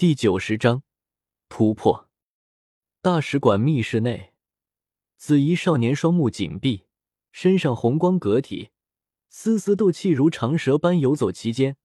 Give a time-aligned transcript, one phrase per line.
[0.00, 0.82] 第九十章
[1.50, 2.08] 突破。
[3.02, 4.32] 大使馆密室内，
[5.18, 6.84] 紫衣少年双目紧闭，
[7.32, 8.70] 身上红光隔体，
[9.28, 11.76] 丝丝斗气如长蛇般游走其间，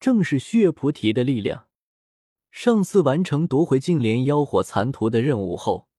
[0.00, 1.66] 正是血菩提的力量。
[2.50, 5.90] 上次完成夺回净莲妖火残图的任务后，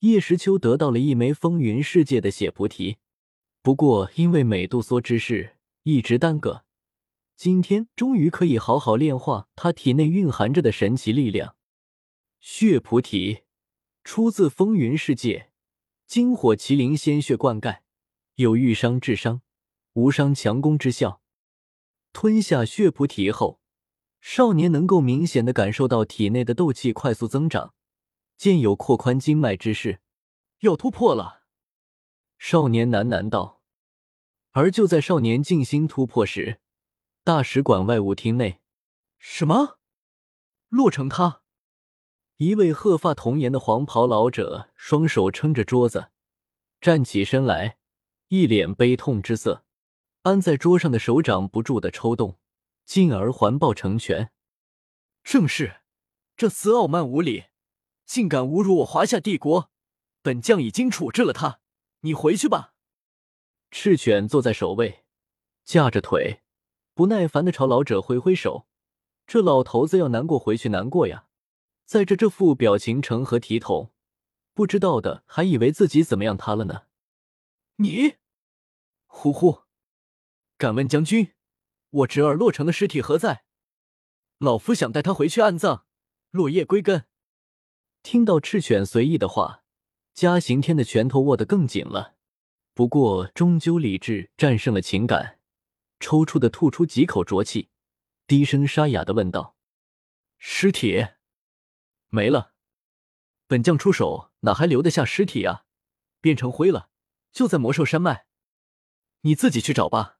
[0.00, 2.96] 叶时秋得到了一枚风云世界的血菩提。
[3.62, 5.54] 不过因为美杜莎之事
[5.84, 6.64] 一直耽搁，
[7.36, 11.54] 今天终于可以好好炼化他体内蕴含着的神奇力量。
[12.40, 13.42] 血菩提
[14.02, 15.50] 出自风云世界，
[16.06, 17.80] 金火麒麟鲜血灌溉，
[18.36, 19.42] 有愈伤治伤、
[19.92, 21.20] 无伤强攻之效。
[22.12, 23.60] 吞下血菩提后。
[24.18, 27.74] 少年能够明显的感受到体内的斗气快速增长，
[28.36, 30.00] 渐有扩宽经脉之势，
[30.60, 31.44] 要突破了。
[32.36, 33.62] 少年喃喃道。
[34.50, 36.60] 而就在少年静心突破时，
[37.26, 38.60] 大使馆外务厅内，
[39.18, 39.80] 什么？
[40.68, 41.42] 洛成他？
[42.36, 46.12] 一位鹤发童颜的黄袍老者，双手撑着桌子，
[46.80, 47.78] 站起身来，
[48.28, 49.64] 一脸悲痛之色，
[50.22, 52.38] 安在桌上的手掌不住的抽动。
[52.84, 54.30] 进而环抱成拳。
[55.24, 55.80] 正是，
[56.36, 57.46] 这厮傲慢无礼，
[58.04, 59.72] 竟敢侮辱我华夏帝国！
[60.22, 61.58] 本将已经处置了他，
[62.02, 62.74] 你回去吧。
[63.72, 65.04] 赤犬坐在首位，
[65.64, 66.44] 架着腿，
[66.96, 68.66] 不耐烦的朝老者挥挥手。
[69.26, 71.26] 这老头子要难过回去难过呀，
[71.84, 73.92] 在这这副表情成何体统？
[74.54, 76.84] 不知道的还以为自己怎么样他了呢。
[77.76, 78.14] 你，
[79.04, 79.64] 呼呼，
[80.56, 81.34] 敢问将军？
[81.90, 83.44] 我侄儿洛成的尸体何在？
[84.38, 85.84] 老夫想带他回去安葬，
[86.30, 87.04] 落叶归根。
[88.02, 89.64] 听到赤犬随意的话，
[90.14, 92.14] 嘉刑天的拳头握得更紧了。
[92.72, 95.35] 不过终究理智战胜了情感，
[95.98, 97.70] 抽搐的吐出几口浊气，
[98.26, 99.56] 低声沙哑的问道
[100.38, 101.06] ：“尸体
[102.08, 102.54] 没了？
[103.46, 105.64] 本将出手哪还留得下尸体啊？
[106.20, 106.90] 变成灰了，
[107.32, 108.26] 就在魔兽山脉。
[109.20, 110.18] 你自己去找吧。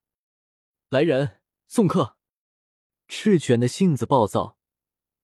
[0.89, 2.15] 来人！”送客，
[3.09, 4.57] 赤犬的性子暴躁，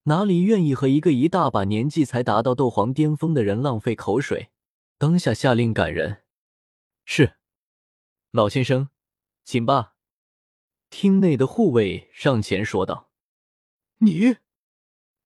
[0.04, 4.52] 哪里愿意和一个一大把年纪才达到斗皇巅峰的人浪费口水？
[4.98, 6.24] 当下下令赶人。
[7.06, 7.38] 是，
[8.32, 8.90] 老先生，
[9.46, 9.93] 请吧。
[10.94, 13.10] 厅内的护卫上前说道
[13.98, 14.38] ：“你，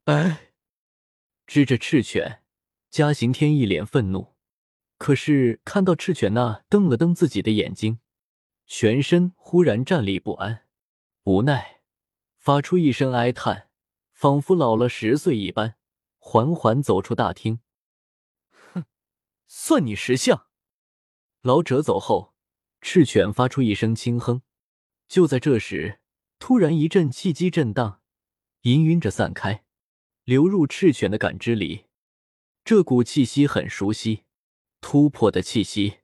[0.05, 0.53] 哎！”
[1.45, 2.41] 指着赤犬，
[2.89, 4.33] 嘉刑天一脸愤怒，
[4.97, 7.99] 可是看到赤犬那瞪了瞪自己的眼睛，
[8.65, 10.65] 全身忽然站立不安。
[11.23, 11.81] 无奈，
[12.37, 13.67] 发出一声哀叹，
[14.13, 15.75] 仿佛老了十岁一般，
[16.17, 17.59] 缓缓走出大厅。
[18.71, 18.85] 哼，
[19.47, 20.47] 算你识相。
[21.41, 22.33] 老者走后，
[22.79, 24.41] 赤犬发出一声轻哼。
[25.07, 25.99] 就在这时，
[26.39, 28.01] 突然一阵气机震荡，
[28.63, 29.63] 氤氲着散开，
[30.23, 31.85] 流入赤犬的感知里。
[32.65, 34.23] 这股气息很熟悉，
[34.81, 35.99] 突破的气息。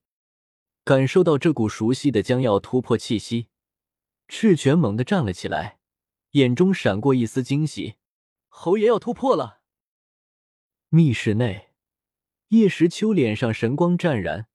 [0.86, 3.48] 感受到这股熟悉的将要突破气息。
[4.28, 5.80] 赤犬猛地站了起来，
[6.32, 7.96] 眼中闪过一丝惊喜
[8.48, 9.62] ：“侯爷要突破了！”
[10.90, 11.72] 密室内，
[12.50, 14.48] 叶时秋脸上神光湛然，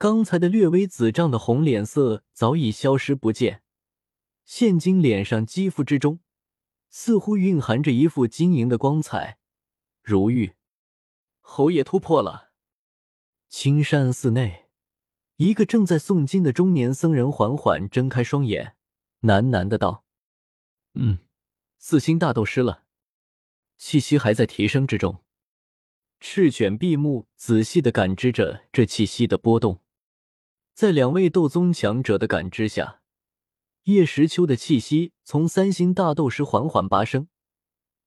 [0.00, 3.62] 刚才的略微紫胀的红脸色早已消失不见，
[4.46, 6.20] 现今脸上肌肤之中
[6.88, 9.36] 似乎蕴含着一副晶莹的光彩，
[10.02, 10.54] 如玉。
[11.40, 12.52] 侯爷突破了！
[13.50, 14.70] 青山寺内，
[15.36, 18.76] 一个正在诵经的中年僧人缓缓睁开双眼。
[19.20, 20.06] 喃喃的道
[20.96, 21.18] ：“嗯，
[21.76, 22.84] 四星大斗师了，
[23.76, 25.22] 气息还在提升之中。”
[26.20, 29.82] 赤犬闭目，仔细的感知着这气息的波动。
[30.80, 33.02] 在两位斗宗强者的感知下，
[33.82, 37.28] 叶时秋的气息从三星大斗师缓缓拔升，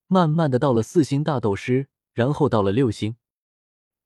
[0.07, 3.15] 慢慢的到了四星大斗师，然后到了六星。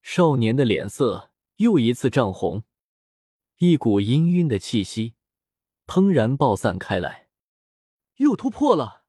[0.02, 2.66] 少年的脸色又一次涨红，
[3.60, 5.14] 一股氤氲的气息。
[5.86, 7.30] 砰然爆散开来，
[8.18, 9.06] 又突破了。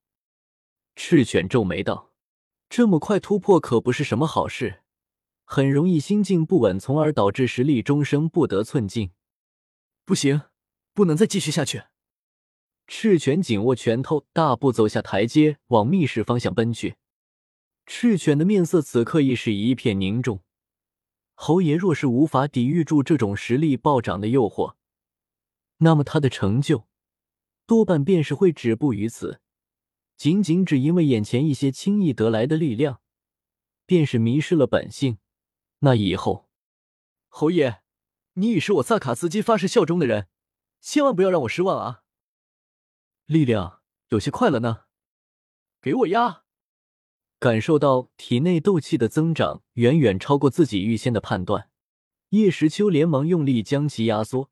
[0.95, 2.13] 赤犬皱眉道
[2.71, 4.85] ：“这么快突破可不是什么好事，
[5.45, 9.11] 很容易心境不稳，从而导致实力终生不得寸进。
[10.09, 10.41] 不行，
[10.95, 11.83] 不能再继续下去。”
[12.89, 16.97] 赤犬紧握拳头，大步走下台阶，往密室方向奔去。
[17.85, 20.43] 赤犬的面色此刻亦是一片凝重。
[21.35, 24.77] 侯爷若是无法抵御住这种实力暴涨的诱惑，
[25.77, 26.87] 那么他的成就，
[27.67, 29.43] 多半便是会止步于此。
[30.17, 33.03] 仅仅只因为眼前一些轻易得来的力量，
[33.85, 35.19] 便是迷失了本性。
[35.81, 36.49] 那以后，
[37.29, 37.83] 侯爷，
[38.39, 40.29] 你已是我萨卡斯基发誓效忠的人，
[40.81, 42.03] 千万不要让我失望啊！
[43.27, 43.81] 力量
[44.11, 44.85] 有些快了呢，
[45.83, 46.45] 给我压！
[47.41, 51.69] 感受到体内斗气的增长远远超过自己预先的判断，
[52.31, 54.51] 叶时秋连忙用力将其压缩，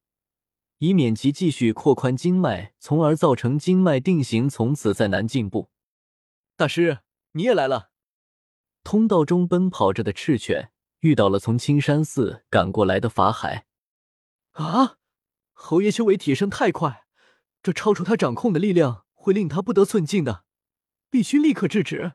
[0.78, 5.70] 以免其继续扩宽经脉，从而造成经脉定型，从此再难进步。
[6.56, 6.98] 大师，
[7.32, 7.90] 你也来了！
[8.82, 13.65] 通道中奔跑着的赤犬遇到了从青山寺赶过来的法海。
[14.56, 14.98] 啊！
[15.52, 17.06] 侯爷修为提升太快，
[17.62, 20.44] 这超出他掌控的力量会令他不得寸进的，
[21.10, 22.12] 必须立刻制止。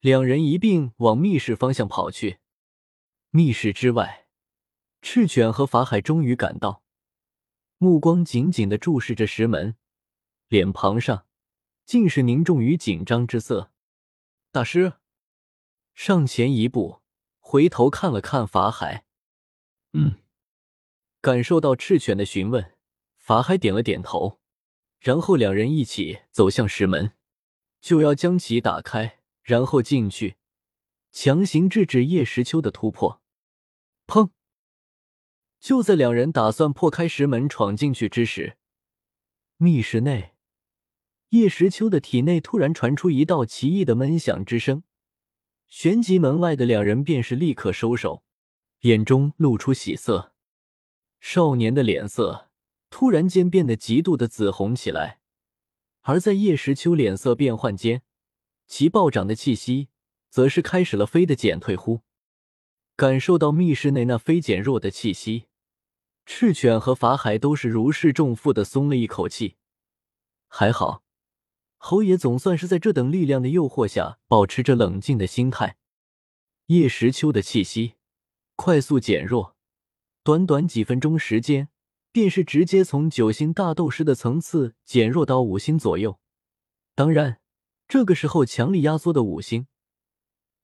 [0.00, 2.40] 两人一并往密室方向跑去。
[3.30, 4.26] 密室之外，
[5.02, 6.82] 赤犬和法海终于赶到，
[7.78, 9.76] 目光紧紧的注视着石门，
[10.48, 11.26] 脸庞上
[11.84, 13.72] 尽是凝重与紧张之色。
[14.50, 14.94] 大师，
[15.94, 17.02] 上前一步，
[17.38, 19.04] 回头看了看法海，
[19.92, 20.16] 嗯。
[21.20, 22.72] 感受到赤犬的询问，
[23.16, 24.40] 法海点了点头，
[24.98, 27.12] 然后两人一起走向石门，
[27.80, 29.18] 就要将其打开。
[29.42, 30.36] 然后进去，
[31.10, 33.20] 强行制止叶时秋的突破。
[34.06, 34.30] 砰！
[35.58, 38.58] 就在两人打算破开石门闯进去之时，
[39.56, 40.34] 密室内，
[41.30, 44.84] 叶时秋的体内突然传出一道奇异的闷响之声。
[45.66, 48.22] 旋即，门外的两人便是立刻收手，
[48.80, 50.34] 眼中露出喜色。
[51.20, 52.48] 少年的脸色
[52.88, 55.20] 突然间变得极度的紫红起来，
[56.00, 58.02] 而在叶时秋脸色变幻间。
[58.66, 59.88] 其暴涨的气息，
[60.28, 61.74] 则是开始了飞的减退。
[61.76, 62.02] 乎，
[62.96, 65.46] 感受到密室内那飞减弱的气息，
[66.24, 69.56] 赤犬和法海都是如释重负的松了一口气。
[70.46, 71.02] 还好，
[71.76, 75.76] 侯爷总算是在这等力量的诱惑下，保持着冷静的心态。
[76.66, 77.94] 叶时秋的气息
[78.54, 79.56] 快速减弱，
[80.22, 81.68] 短短几分钟时间，
[82.12, 86.18] 便是直接从九星大斗师的层次减弱到五星左右。
[86.94, 87.38] 当然。
[87.92, 89.66] 这个时候，强力压缩的五星，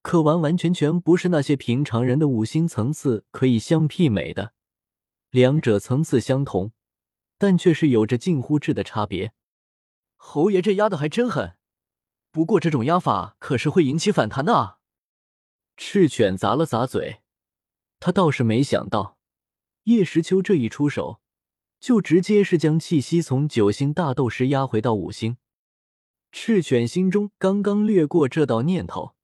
[0.01, 4.53] 可完完全全不是那些平常人的五星层次可以相媲美的。
[5.31, 6.71] 两者层次相同，
[7.37, 9.33] 但却是有着近乎质的差别。
[10.15, 11.57] 侯爷这压的还真狠，
[12.31, 14.79] 不过这种压法可是会引起反弹的啊！
[15.77, 17.23] 赤犬咂了咂嘴，
[17.99, 19.16] 他倒是没想到
[19.87, 21.21] 叶时秋这一出手，
[21.79, 25.37] 就直接是将气息从九星大斗师压回到五星。
[26.33, 29.15] 赤犬心中刚刚掠过这道念头，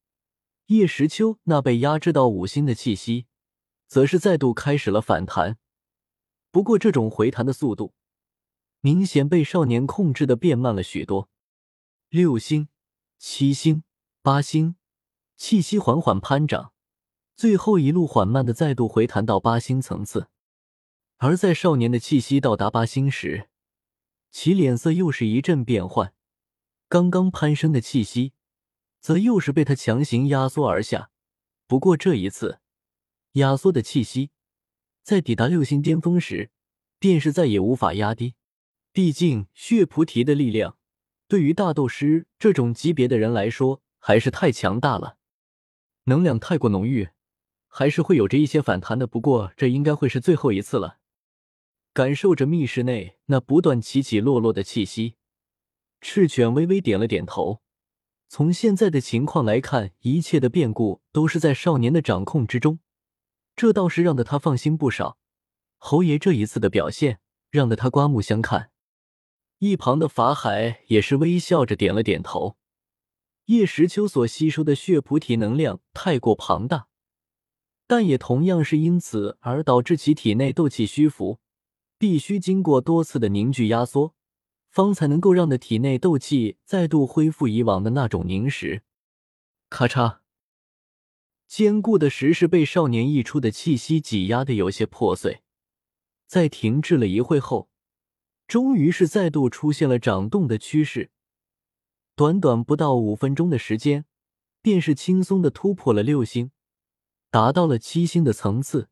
[0.66, 3.26] 叶时秋那被压制到五星的气息，
[3.88, 5.58] 则是再度开始了反弹。
[6.52, 7.94] 不过，这种回弹的速度
[8.80, 11.28] 明显被少年控制的变慢了许多。
[12.08, 12.68] 六星、
[13.18, 13.82] 七星、
[14.22, 14.76] 八星，
[15.36, 16.72] 气息缓缓攀涨，
[17.34, 20.28] 最后一路缓慢的再度回弹到八星层次。
[21.24, 23.48] 而在少年的气息到达八星时，
[24.32, 26.14] 其脸色又是一阵变幻。
[26.88, 28.32] 刚刚攀升的气息，
[28.98, 31.10] 则又是被他强行压缩而下。
[31.68, 32.58] 不过这一次，
[33.34, 34.30] 压缩的气息
[35.04, 36.50] 在抵达六星巅峰时，
[36.98, 38.34] 便是再也无法压低。
[38.92, 40.76] 毕竟血菩提的力量，
[41.28, 45.18] 对于大斗师这种级别的人来说，还是太强大了，
[46.06, 47.10] 能量太过浓郁，
[47.68, 49.06] 还是会有着一些反弹的。
[49.06, 50.98] 不过这应该会是最后一次了。
[51.94, 55.16] 感受着密室内那不断起起落落的气息。
[56.00, 57.62] 赤犬微微点了点头。
[58.28, 62.78] 从现在的情况来看，一切的变故都是在少年的掌控之中，
[63.54, 65.18] 这倒是让得他放心不少。
[65.76, 68.70] 侯爷这一次的表现，让得他刮目相看。
[69.58, 72.56] 一旁的法海也是微笑着点了点头。
[73.46, 76.86] 叶时秋所吸收的血菩提能量太过庞大，
[77.86, 81.38] 但也同样是因此而导致其体内斗气虚浮，
[82.02, 84.16] 必须经过多次的凝聚压缩。
[84.68, 88.82] 方才能够让的体内斗气再度恢复以往的那种凝实。
[89.70, 90.18] 咔嚓，
[91.46, 95.42] 坚固的石室被少年溢出的气息挤压的有些破碎。
[96.26, 97.70] 在停滞了一会后，
[98.48, 101.12] 终于是再度出现了长动的趋势。
[102.16, 104.06] 短短不到五分钟的时间，
[104.60, 106.50] 便是轻松的突破了六星，
[107.30, 108.88] 达到了七星的层次。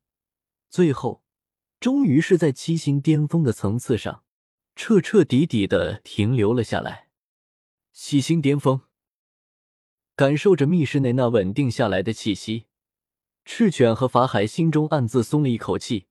[0.69, 1.25] 最后，
[1.81, 4.23] 终于是在七星巅峰的层次上。
[4.77, 7.09] 彻彻底底的停留了下来，
[7.93, 8.81] 七星巅峰。
[10.17, 12.67] 感受着密室内那稳定下来的气息，
[13.45, 16.07] 赤犬和法海心中暗自松了一口气，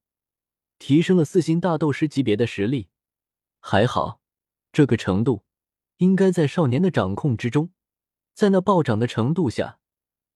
[0.78, 2.90] 提升了四星大斗师级别的实力。
[3.60, 4.22] 还好，
[4.72, 5.44] 这个程度
[5.98, 7.72] 应该在少年的掌控之中。
[8.36, 9.80] 在那暴涨的程度下，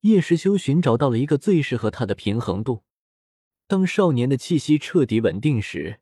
[0.01, 2.83] 叶时修寻找到了一个最适合他的平衡度。
[3.73, 5.99] 当少年的气息彻底稳定时。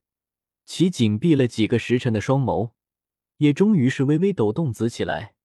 [0.66, 2.72] 其紧闭了几个时辰的双眸，
[3.38, 5.36] 也终于是微微抖动紫起来。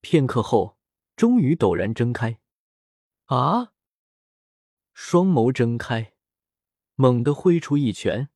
[0.00, 0.78] 片刻后，
[1.14, 2.38] 终于陡然睁开。
[3.26, 3.74] 啊！
[4.94, 6.14] 双眸睁开，
[6.94, 8.30] 猛地挥出一拳，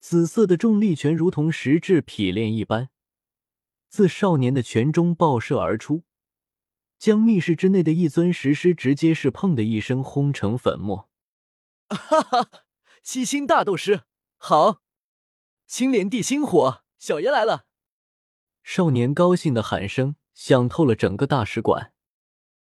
[0.00, 2.88] 紫色的重力拳如同实质劈炼一般，
[3.90, 6.04] 自少年的拳中爆射而出，
[6.98, 11.10] 将密室之内的一尊石狮直接是砰的一声轰成粉末。
[11.88, 12.48] 哈 哈，
[13.02, 14.02] 七星大斗师，
[14.36, 14.82] 好！
[15.66, 17.66] 青莲地心火，小爷来了！
[18.62, 21.93] 少年高兴的喊声响透了整个大使馆。